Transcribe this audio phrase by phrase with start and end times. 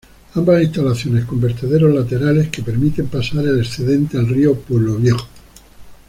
[0.33, 5.27] Ambas instalaciones con vertederos laterales, que permiten pasar el excedente al río Pueblo Viejo.